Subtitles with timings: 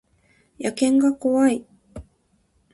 [0.57, 1.63] 野犬が怖い